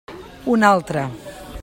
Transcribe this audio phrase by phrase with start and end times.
[0.53, 1.05] Una altra.